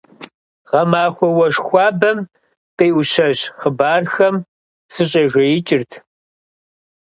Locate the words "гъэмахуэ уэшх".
0.69-1.63